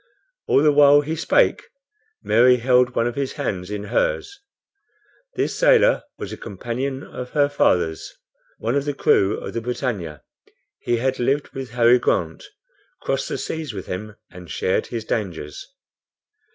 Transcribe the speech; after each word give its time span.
All 0.47 0.63
the 0.63 0.71
while 0.71 1.01
he 1.01 1.15
spake, 1.15 1.61
Mary 2.23 2.55
held 2.57 2.95
one 2.95 3.05
of 3.05 3.13
his 3.13 3.33
hands 3.33 3.69
in 3.69 3.83
hers. 3.83 4.39
This 5.35 5.55
sailor 5.55 6.01
was 6.17 6.33
a 6.33 6.37
companion 6.37 7.03
of 7.03 7.29
her 7.33 7.47
father's, 7.47 8.11
one 8.57 8.73
of 8.73 8.85
the 8.85 8.95
crew 8.95 9.37
of 9.39 9.53
the 9.53 9.61
BRITANNIA. 9.61 10.23
He 10.79 10.97
had 10.97 11.19
lived 11.19 11.49
with 11.49 11.69
Harry 11.73 11.99
Grant, 11.99 12.45
crossed 13.03 13.29
the 13.29 13.37
seas 13.37 13.75
with 13.75 13.85
him 13.85 14.15
and 14.31 14.49
shared 14.49 14.87
his 14.87 15.05
dangers. 15.05 15.67